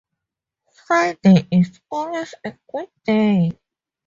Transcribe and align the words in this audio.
Friday 0.87 1.47
is 1.51 1.79
always 1.91 2.33
a 2.43 2.55
good 2.73 2.87
day. 3.05 3.51